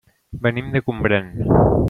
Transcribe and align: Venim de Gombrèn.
Venim 0.45 0.71
de 0.77 0.81
Gombrèn. 0.89 1.31